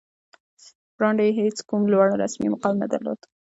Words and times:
وړاندې 0.97 1.23
یې 1.27 1.31
هېڅ 1.39 1.57
کوم 1.69 1.83
لوړ 1.93 2.07
رسمي 2.21 2.47
مقام 2.53 2.75
نه 2.81 2.87
درلود 2.93 3.19